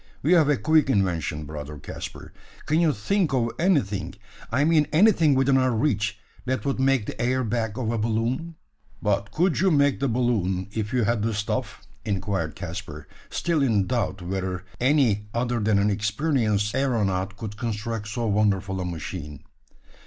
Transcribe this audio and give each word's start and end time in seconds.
You 0.23 0.35
have 0.35 0.49
a 0.49 0.57
quick 0.57 0.89
invention, 0.89 1.45
brother 1.45 1.77
Caspar; 1.77 2.33
can 2.65 2.79
you 2.79 2.91
think 2.91 3.33
of 3.35 3.51
anything 3.59 4.15
I 4.51 4.63
mean 4.63 4.87
anything 4.91 5.35
within 5.35 5.57
our 5.57 5.69
reach 5.71 6.17
that 6.47 6.65
would 6.65 6.79
make 6.79 7.05
the 7.05 7.21
air 7.21 7.43
bag 7.43 7.77
of 7.77 7.91
a 7.91 7.99
balloon?" 7.99 8.55
"But 8.99 9.29
could 9.29 9.59
you 9.59 9.69
make 9.69 9.99
the 9.99 10.07
balloon, 10.07 10.69
if 10.73 10.91
you 10.91 11.03
had 11.03 11.21
the 11.21 11.35
stuff?" 11.35 11.83
inquired 12.03 12.55
Caspar, 12.55 13.07
still 13.29 13.61
in 13.61 13.85
doubt 13.85 14.23
whether 14.23 14.65
any 14.79 15.27
other 15.35 15.59
than 15.59 15.77
an 15.77 15.91
experienced 15.91 16.73
aeronaut 16.73 17.37
could 17.37 17.55
construct 17.55 18.07
so 18.07 18.25
wonderful 18.25 18.81
a 18.81 18.85
machine. 18.85 19.43